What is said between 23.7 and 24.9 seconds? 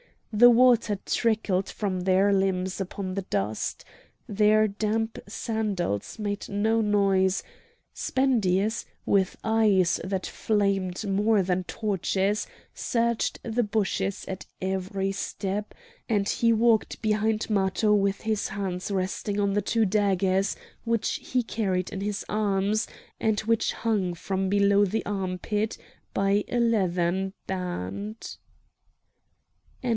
hung from below